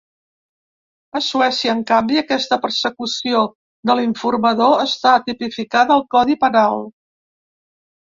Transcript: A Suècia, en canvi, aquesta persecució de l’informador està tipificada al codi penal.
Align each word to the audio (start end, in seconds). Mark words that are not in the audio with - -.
A 1.17 1.19
Suècia, 1.25 1.73
en 1.79 1.83
canvi, 1.91 2.15
aquesta 2.21 2.57
persecució 2.63 3.41
de 3.89 3.97
l’informador 3.99 4.73
està 4.87 5.13
tipificada 5.29 5.95
al 5.97 6.03
codi 6.17 6.37
penal. 6.45 6.83